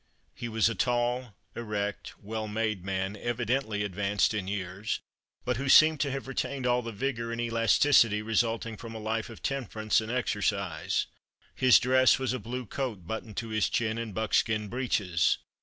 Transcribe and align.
"He 0.33 0.49
was 0.49 0.67
a 0.67 0.73
tall, 0.73 1.35
erect, 1.55 2.17
well 2.17 2.47
made 2.47 2.83
man, 2.83 3.15
evidently 3.15 3.83
advanced 3.83 4.33
in 4.33 4.47
years, 4.47 4.99
but 5.45 5.57
who 5.57 5.69
seemed 5.69 5.99
to 5.99 6.09
have 6.09 6.27
retained 6.27 6.65
all 6.65 6.81
the 6.81 6.91
vigor 6.91 7.31
and 7.31 7.39
elasticity 7.39 8.23
resulting 8.23 8.77
from 8.77 8.95
a 8.95 8.99
life 8.99 9.29
of 9.29 9.43
temperance 9.43 10.01
and 10.01 10.11
exercise. 10.11 11.05
His 11.53 11.77
dress 11.77 12.17
was 12.17 12.33
a 12.33 12.39
blue 12.39 12.65
coat 12.65 13.05
buttoned 13.05 13.37
to 13.37 13.49
his 13.49 13.69
chin 13.69 13.99
and 13.99 14.11
buckskin 14.11 14.69
breeches. 14.69 15.37